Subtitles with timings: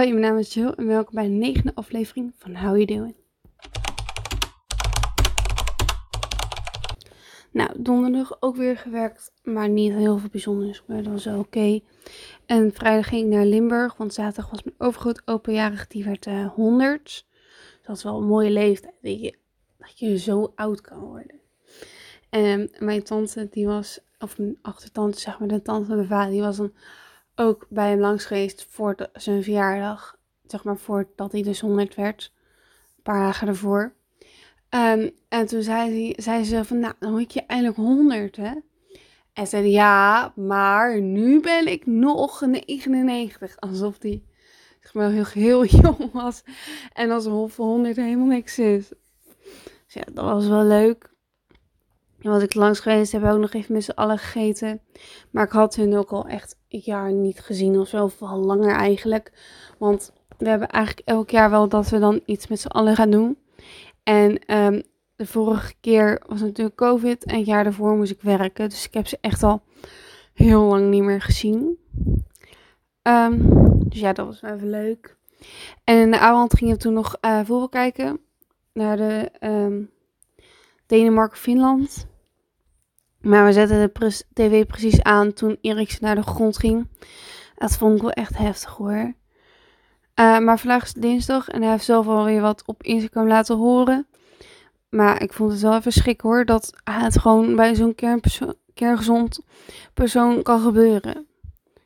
[0.00, 3.14] Hoi, mijn naam is Jill en welkom bij de negende aflevering van How You Doing.
[7.50, 11.80] Nou, donderdag ook weer gewerkt, maar niet heel veel bijzonders, maar dat was oké.
[12.46, 16.46] En vrijdag ging ik naar Limburg, want zaterdag was mijn overgroot openjarig, die werd uh,
[16.46, 17.04] 100.
[17.04, 17.26] Dus
[17.82, 19.36] dat is wel een mooie leeftijd, weet je,
[19.78, 21.40] dat je zo oud kan worden.
[22.30, 26.30] En mijn tante, die was, of mijn achtertante, zeg maar, de tante van mijn vader,
[26.30, 26.72] die was dan
[27.40, 30.18] ook bij hem langs geweest voor zijn verjaardag.
[30.46, 32.32] Zeg maar voordat hij dus 100 werd.
[32.96, 33.92] Een paar dagen ervoor.
[34.70, 38.52] Um, en toen zei, hij, zei ze van, nou, dan word je eindelijk 100, hè?
[39.32, 43.60] En zei ja, maar nu ben ik nog 99.
[43.60, 44.24] Alsof die
[44.80, 46.42] zeg maar, heel, heel jong was.
[46.92, 48.88] En alsof 100 helemaal niks is.
[49.84, 51.10] Dus ja, dat was wel leuk.
[52.20, 54.80] En was ik langs geweest, hebben we ook nog even met z'n allen gegeten.
[55.30, 58.38] Maar ik had hun ook al echt een jaar niet gezien of zo, of al
[58.38, 59.32] langer eigenlijk.
[59.78, 63.10] Want we hebben eigenlijk elk jaar wel dat we dan iets met z'n allen gaan
[63.10, 63.38] doen.
[64.02, 64.82] En um,
[65.16, 68.68] de vorige keer was natuurlijk COVID en het jaar daarvoor moest ik werken.
[68.68, 69.62] Dus ik heb ze echt al
[70.32, 71.78] heel lang niet meer gezien.
[73.02, 73.48] Um,
[73.88, 75.16] dus ja, dat was wel even leuk.
[75.84, 78.20] En in de avond gingen we toen nog uh, voetbal kijken.
[78.72, 79.90] Naar de um,
[80.86, 82.08] Denemarken-Finland.
[83.20, 86.88] Maar we zetten de tv precies aan toen Eriksen naar de grond ging.
[87.54, 89.14] Dat vond ik wel echt heftig hoor.
[90.20, 94.06] Uh, maar vandaag is dinsdag en hij heeft zelf alweer wat op Instagram laten horen.
[94.88, 97.94] Maar ik vond het wel even schrik hoor, dat het gewoon bij zo'n
[98.74, 99.40] kerngezond
[99.94, 101.26] persoon kan gebeuren.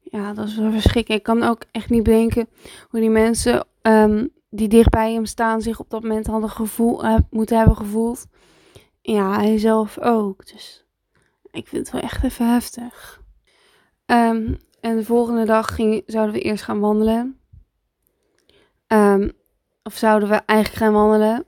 [0.00, 1.20] Ja, dat is wel verschrikkelijk.
[1.20, 2.48] Ik kan ook echt niet bedenken
[2.88, 7.04] hoe die mensen um, die dicht bij hem staan zich op dat moment hadden gevoel,
[7.04, 8.26] uh, moeten hebben gevoeld.
[9.00, 10.46] Ja, hij zelf ook.
[10.46, 10.86] Dus
[11.50, 13.20] ik vind het wel echt even heftig.
[14.06, 17.40] Um, en de volgende dag ging, zouden we eerst gaan wandelen.
[18.86, 19.32] Um,
[19.82, 21.44] of zouden we eigenlijk gaan wandelen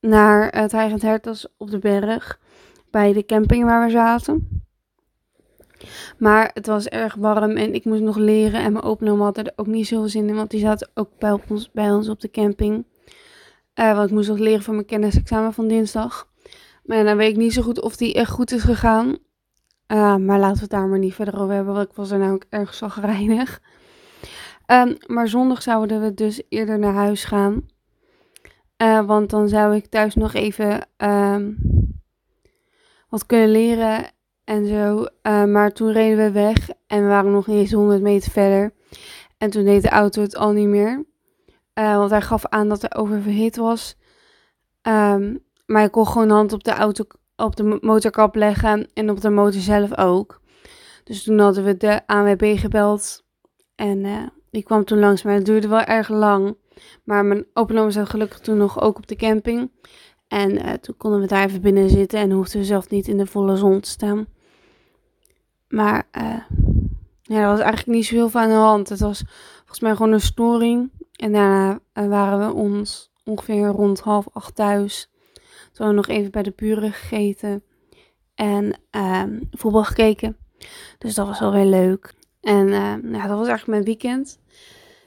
[0.00, 2.40] naar het Heigend Hertas op de berg.
[2.90, 4.64] Bij de camping waar we zaten.
[6.18, 8.60] Maar het was erg warm en ik moest nog leren.
[8.60, 10.34] En mijn opa had er ook niet zoveel zin in.
[10.34, 12.86] Want die zaten ook bij ons, bij ons op de camping.
[13.74, 16.28] Uh, want ik moest nog leren voor mijn kennisexamen van dinsdag.
[16.84, 19.18] Maar dan weet ik niet zo goed of die echt goed is gegaan.
[19.92, 22.18] Uh, maar laten we het daar maar niet verder over hebben, want ik was er
[22.18, 23.60] namelijk erg zagrijnig.
[24.66, 27.66] Um, maar zondag zouden we dus eerder naar huis gaan.
[28.82, 31.58] Uh, want dan zou ik thuis nog even um,
[33.08, 34.10] wat kunnen leren
[34.44, 35.06] en zo.
[35.22, 38.74] Uh, maar toen reden we weg en we waren nog niet eens 100 meter verder.
[39.38, 41.04] En toen deed de auto het al niet meer.
[41.74, 43.96] want hij gaf aan dat hij oververhit was.
[44.82, 47.04] Um, maar ik kon gewoon hand op de auto
[47.42, 50.40] op de motorkap leggen en op de motor zelf ook.
[51.04, 53.24] Dus toen hadden we de ANWB gebeld
[53.74, 56.56] en uh, die kwam toen langs, maar het duurde wel erg lang.
[57.04, 59.70] Maar mijn opa zat gelukkig toen nog ook op de camping.
[60.28, 63.18] En uh, toen konden we daar even binnen zitten en hoefden we zelf niet in
[63.18, 64.26] de volle zon te staan.
[65.68, 66.38] Maar uh,
[67.22, 68.88] ja, er was eigenlijk niet zoveel van aan de hand.
[68.88, 69.24] Het was
[69.58, 70.90] volgens mij gewoon een storing.
[71.12, 75.11] En daarna waren we ons ongeveer rond half acht thuis.
[75.72, 77.62] Toen we nog even bij de buren gegeten.
[78.34, 80.36] En uh, voetbal gekeken.
[80.98, 82.14] Dus dat was wel weer leuk.
[82.40, 84.40] En uh, ja, dat was eigenlijk mijn weekend.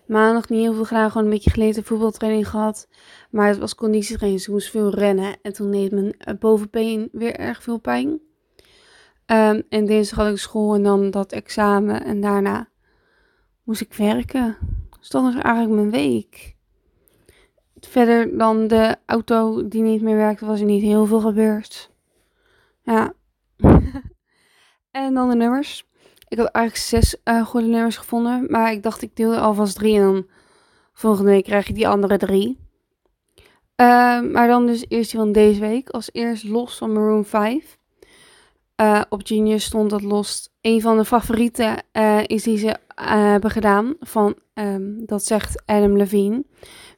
[0.08, 1.12] Maandag niet heel veel gedaan.
[1.12, 2.88] Gewoon een beetje geleden voetbaltraining gehad.
[3.30, 4.40] Maar het was conditietraining.
[4.40, 5.36] Dus ik moest veel rennen.
[5.42, 8.08] En toen deed mijn eh, bovenbeen weer erg veel pijn.
[8.08, 12.04] Um, en dinsdag had ik school en dan dat examen.
[12.04, 12.70] En daarna
[13.64, 14.58] moest ik werken.
[15.00, 16.55] Dus dat was eigenlijk mijn week
[17.88, 21.92] verder dan de auto die niet meer werkte, was er niet heel veel gebeurd.
[22.84, 23.14] Ja.
[24.92, 25.86] en dan de nummers.
[26.28, 28.46] Ik had eigenlijk zes uh, goede nummers gevonden.
[28.50, 29.96] Maar ik dacht, ik deel alvast drie.
[29.96, 30.28] En dan
[30.94, 32.58] volgende week krijg je die andere drie.
[33.82, 35.90] Uh, maar dan dus eerst die van deze week.
[35.90, 37.78] Als eerst Los van Maroon 5.
[38.82, 40.50] Uh, op Genius stond dat Los.
[40.62, 43.96] Een van de favorieten uh, is die ze hebben gedaan.
[44.00, 46.44] Van, um, dat zegt Adam Levine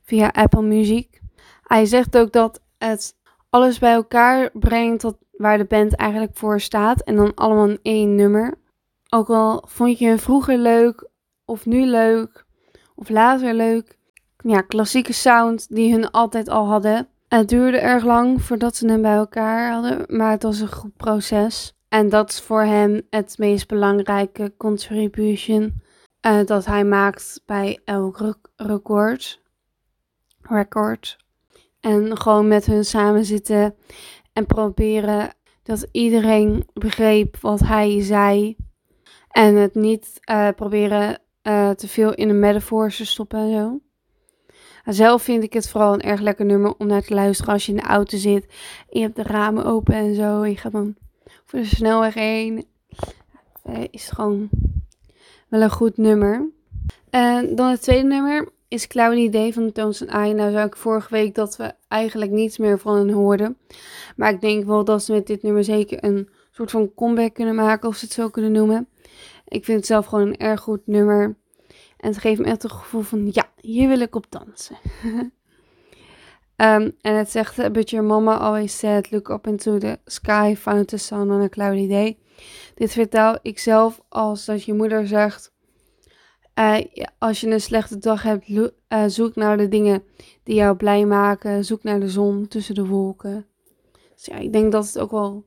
[0.07, 1.21] via Apple Music.
[1.63, 3.15] Hij zegt ook dat het
[3.49, 7.01] alles bij elkaar brengt tot waar de band eigenlijk voor staat.
[7.01, 8.53] En dan allemaal in één nummer.
[9.09, 11.09] Ook al vond je hem vroeger leuk,
[11.45, 12.45] of nu leuk,
[12.95, 13.97] of later leuk.
[14.37, 17.07] Ja, klassieke sound die hun altijd al hadden.
[17.27, 20.97] Het duurde erg lang voordat ze hem bij elkaar hadden, maar het was een goed
[20.97, 21.73] proces.
[21.89, 25.81] En dat is voor hem het meest belangrijke contribution
[26.27, 29.41] uh, dat hij maakt bij elk record
[30.49, 31.17] record.
[31.79, 33.75] En gewoon met hun samen zitten
[34.33, 35.33] en proberen
[35.63, 38.55] dat iedereen begreep wat hij zei.
[39.29, 43.79] En het niet uh, proberen uh, te veel in de metafoors te stoppen en zo.
[44.93, 47.71] zelf vind ik het vooral een erg lekker nummer om naar te luisteren als je
[47.71, 48.45] in de auto zit.
[48.89, 50.41] En je hebt de ramen open en zo.
[50.41, 50.95] En je gaat dan
[51.45, 52.65] voor de snelweg heen.
[53.69, 54.49] Uh, is gewoon
[55.47, 56.49] wel een goed nummer.
[57.09, 60.33] En dan het tweede nummer is Cloudy Day van de and I.
[60.33, 63.57] Nou zou ik vorige week dat we eigenlijk niets meer van hen hoorden.
[64.15, 67.55] Maar ik denk wel dat ze met dit nummer zeker een soort van comeback kunnen
[67.55, 67.89] maken.
[67.89, 68.87] Of ze het zo kunnen noemen.
[69.47, 71.37] Ik vind het zelf gewoon een erg goed nummer.
[71.97, 74.77] En het geeft me echt het gevoel van, ja, hier wil ik op dansen.
[75.03, 75.31] um,
[77.01, 80.97] en het zegt, but your mama always said, look up into the sky, find the
[80.97, 82.17] sun on a cloudy day.
[82.75, 85.51] Dit vertaal ik zelf als dat je moeder zegt,
[86.59, 86.77] uh,
[87.17, 88.69] als je een slechte dag hebt, uh,
[89.07, 90.03] zoek naar de dingen
[90.43, 91.65] die jou blij maken.
[91.65, 93.45] Zoek naar de zon tussen de wolken.
[94.13, 95.45] Dus ja, ik denk dat het ook wel,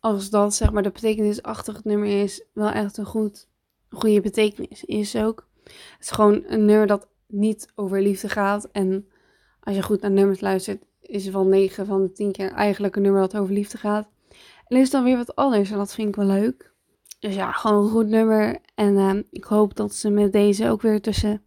[0.00, 3.48] als dat zeg maar de betekenis achter het nummer is, wel echt een goed
[3.90, 5.48] goede betekenis is ook.
[5.64, 8.68] Het is gewoon een nummer dat niet over liefde gaat.
[8.72, 9.08] En
[9.60, 12.96] als je goed naar nummers luistert, is het wel 9 van de 10 keer eigenlijk
[12.96, 14.08] een nummer dat over liefde gaat.
[14.66, 16.74] En is dan weer wat anders en dat vind ik wel leuk.
[17.26, 18.58] Dus ja, gewoon een goed nummer.
[18.74, 21.42] En uh, ik hoop dat ze met deze ook weer tussen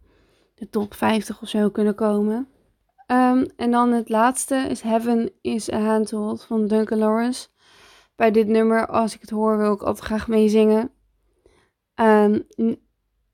[0.54, 2.48] de top 50 of zo kunnen komen.
[3.06, 7.48] Um, en dan het laatste is Heaven is a Handhold van Duncan Lawrence.
[8.16, 10.90] Bij dit nummer, als ik het hoor, wil ik altijd graag meezingen.
[11.94, 12.46] Um,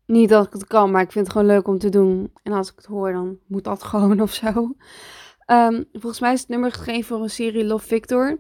[0.07, 2.33] niet dat ik het kan, maar ik vind het gewoon leuk om te doen.
[2.43, 4.75] En als ik het hoor, dan moet dat gewoon of zo.
[5.93, 8.39] Volgens mij is het nummer gegeven voor een serie Love Victor.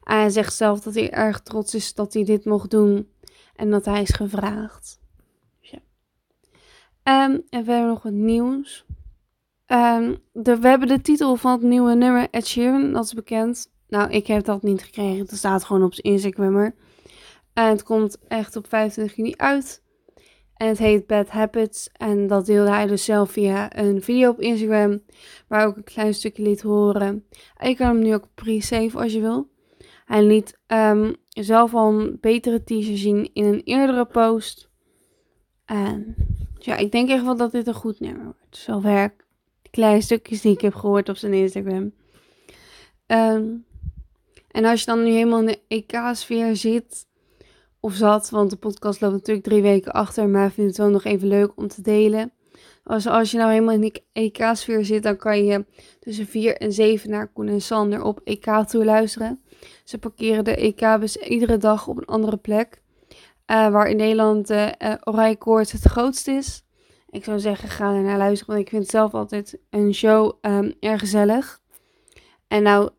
[0.00, 3.11] hij zegt zelf dat hij erg trots is dat hij dit mocht doen.
[3.62, 5.00] En dat hij is gevraagd.
[5.60, 5.78] Ja.
[7.28, 8.84] Um, en we hebben nog wat nieuws.
[10.32, 13.70] de, we hebben de titel van het nieuwe nummer Ed Sheeran, dat is bekend.
[13.88, 15.18] Nou, ik heb dat niet gekregen.
[15.18, 16.74] Het staat gewoon op zijn Instagram.
[17.52, 19.82] En het komt echt op 25 juni uit.
[20.54, 21.88] En het heet Bad Habits.
[21.92, 25.00] En dat deelde hij dus zelf via een video op Instagram.
[25.48, 27.26] Waar ook een klein stukje liet horen.
[27.56, 29.50] En je kan hem nu ook pre-save als je wil.
[30.04, 34.70] Hij liet um, zelf al een betere teaser zien in een eerdere post.
[35.64, 36.16] En
[36.58, 38.56] ja, ik denk echt wel dat dit een goed nummer wordt.
[38.56, 39.26] Zo werk.
[39.70, 41.92] Kleine stukjes die ik heb gehoord op zijn Instagram.
[43.06, 43.64] Um,
[44.50, 47.06] en als je dan nu helemaal in de EK-sfeer zit
[47.80, 50.90] of zat, want de podcast loopt natuurlijk drie weken achter, maar ik vind het wel
[50.90, 52.32] nog even leuk om te delen.
[52.84, 55.64] Als, als je nou helemaal in de EK-sfeer zit, dan kan je
[56.00, 59.42] tussen 4 en 7 naar Koen en Sander op EK toe luisteren.
[59.84, 62.82] Ze parkeren de EK-bus iedere dag op een andere plek.
[63.46, 66.64] Uh, waar in Nederland de uh, Oranje Koorts het grootst is.
[67.10, 70.32] Ik zou zeggen, ga er naar luisteren, want ik vind het zelf altijd een show
[70.40, 71.60] um, erg gezellig.
[72.48, 72.90] En nou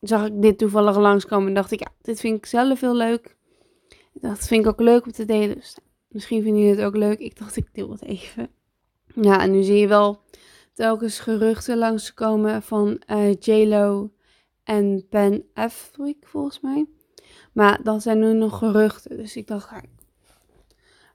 [0.00, 3.36] zag ik dit toevallig langskomen en dacht ik, ja, dit vind ik zelf heel leuk.
[4.12, 5.54] Dat vind ik ook leuk om te delen.
[5.54, 5.78] Dus
[6.08, 7.18] misschien vinden jullie het ook leuk.
[7.18, 8.48] Ik dacht, ik deel het even.
[9.14, 10.22] Ja, en nu zie je wel
[10.72, 14.12] telkens geruchten langskomen van uh, J-Lo
[14.64, 16.86] en Ben Affleck, volgens mij.
[17.52, 19.16] Maar dat zijn nu nog geruchten.
[19.16, 19.70] Dus ik dacht,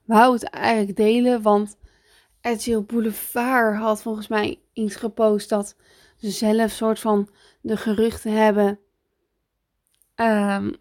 [0.05, 1.41] wou het eigenlijk delen.
[1.41, 1.77] Want
[2.41, 5.75] RTL Boulevard had volgens mij iets gepost dat
[6.17, 7.29] ze zelf soort van
[7.61, 8.79] de geruchten hebben.
[10.15, 10.75] Um,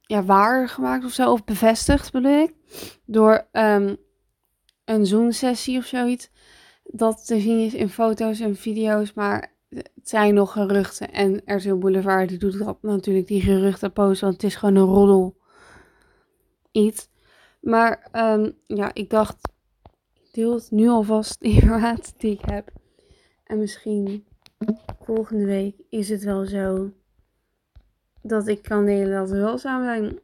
[0.00, 2.54] ja, waar gemaakt of zo, of bevestigd bedoel ik,
[3.04, 3.96] door um,
[4.86, 6.30] een Zoom-sessie of zoiets.
[6.84, 11.12] Dat te zien is in foto's en video's, maar het zijn nog geruchten.
[11.12, 14.94] En RTL Boulevard die doet dat natuurlijk, die geruchten posten, want het is gewoon een
[14.94, 15.36] roddel
[16.70, 17.08] iets.
[17.60, 19.48] Maar um, ja, ik dacht,
[20.12, 22.70] ik deel het nu alvast de informatie die ik heb.
[23.44, 24.26] En misschien
[25.00, 26.92] volgende week is het wel zo
[28.22, 30.18] dat ik kan delen dat we wel samen zijn.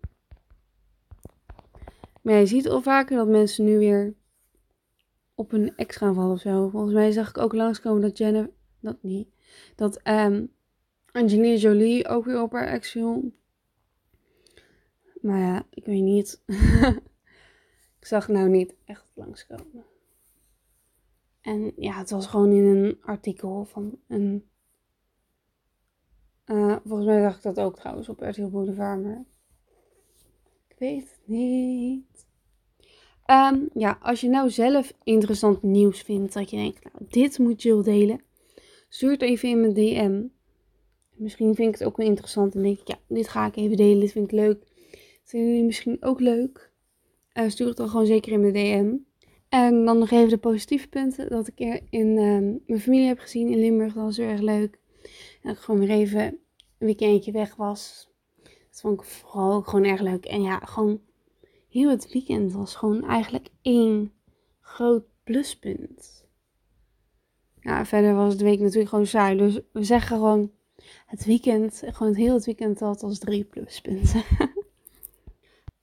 [2.22, 4.14] Maar je ziet al vaker dat mensen nu weer
[5.42, 6.68] op een ex gaan vallen of zo.
[6.68, 9.28] Volgens mij zag ik ook langskomen dat Jennifer, dat niet,
[9.76, 10.52] dat um,
[11.12, 12.94] Angelina Jolie ook weer op haar ex.
[15.20, 16.42] Maar ja, ik weet niet.
[18.00, 19.84] ik zag nou niet echt langskomen.
[21.40, 24.50] En ja, het was gewoon in een artikel van een
[26.46, 29.24] uh, volgens mij zag ik dat ook trouwens op RTL Boulevard, maar
[30.68, 32.26] ik weet het niet.
[33.32, 37.62] Um, ja, als je nou zelf interessant nieuws vindt, dat je denkt, nou, dit moet
[37.62, 38.20] je delen,
[38.88, 40.22] stuur het even in mijn DM.
[41.14, 43.76] Misschien vind ik het ook wel interessant en denk ik, ja, dit ga ik even
[43.76, 44.64] delen, dit vind ik leuk.
[45.24, 46.70] Vinden jullie misschien ook leuk?
[47.34, 48.94] Uh, stuur het dan gewoon zeker in mijn DM.
[49.48, 53.48] En dan nog even de positieve punten dat ik in uh, mijn familie heb gezien
[53.48, 53.94] in Limburg.
[53.94, 54.78] Dat was heel erg leuk.
[55.42, 56.38] Dat ik gewoon weer even een
[56.86, 58.10] weekendje weg was.
[58.42, 60.24] Dat vond ik vooral ook gewoon erg leuk.
[60.24, 61.00] En ja, gewoon
[61.72, 64.12] heel het weekend was gewoon eigenlijk één
[64.60, 66.26] groot pluspunt.
[67.60, 69.36] Ja, verder was de week natuurlijk gewoon saai.
[69.36, 70.50] Dus we zeggen gewoon
[71.06, 74.22] het weekend, gewoon het hele weekend had als drie pluspunten.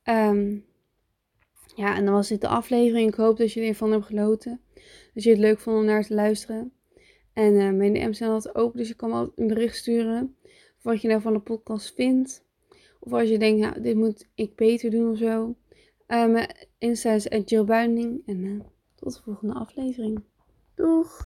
[0.04, 0.66] um,
[1.76, 3.10] ja, en dan was dit de aflevering.
[3.10, 4.62] Ik hoop dat je ervan hebt genoten.
[5.14, 6.74] Dat je het leuk vond om naar te luisteren.
[7.34, 10.36] En uh, mijn DM's zijn altijd open, dus je kan me een bericht sturen.
[10.82, 12.44] wat je nou van de podcast vindt.
[13.00, 15.56] Of als je denkt, nou, dit moet ik beter doen of zo.
[16.10, 17.66] Mijn Insta is Jill
[18.26, 18.60] En uh,
[18.96, 20.24] tot de volgende aflevering.
[20.76, 21.28] Doeg!